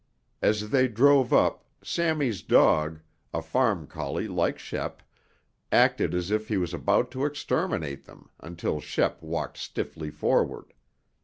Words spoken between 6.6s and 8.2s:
about to exterminate